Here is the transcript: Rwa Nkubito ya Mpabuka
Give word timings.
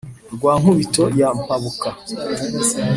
Rwa 0.35 0.53
Nkubito 0.59 1.03
ya 1.19 1.29
Mpabuka 1.39 1.89